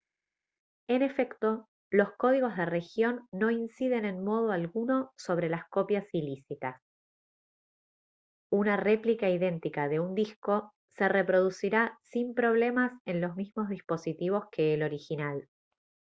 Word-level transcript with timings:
en 0.89 1.03
efecto 1.03 1.69
los 1.91 2.13
códigos 2.13 2.57
de 2.57 2.65
región 2.65 3.27
no 3.31 3.51
inciden 3.51 4.03
en 4.03 4.23
modo 4.23 4.51
alguno 4.51 5.11
sobre 5.15 5.47
las 5.47 5.69
copias 5.69 6.07
ilícitas 6.11 6.81
una 8.51 8.77
réplica 8.77 9.29
idéntica 9.29 9.87
de 9.89 9.99
un 9.99 10.15
disco 10.15 10.73
se 10.97 11.07
reproducirá 11.07 11.99
sin 12.03 12.33
problemas 12.33 12.93
en 13.05 13.21
los 13.21 13.35
mismos 13.35 13.69
dispositivos 13.69 14.45
que 14.51 14.73
el 14.73 14.81
original 14.81 15.47